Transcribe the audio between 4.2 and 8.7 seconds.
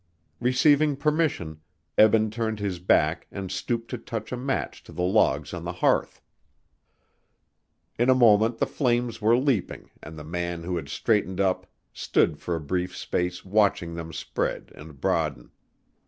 a match to the logs on the hearth. In a moment the